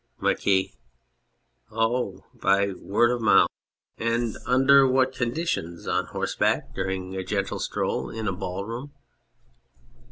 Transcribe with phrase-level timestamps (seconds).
[0.19, 0.77] MARQUIS.
[1.71, 3.49] Oh, by word of mouth!
[3.99, 5.87] And under 215 On Anything what conditions?
[5.87, 6.73] On horseback?
[6.73, 8.09] During a gentle stroll?
[8.09, 8.93] In a ball room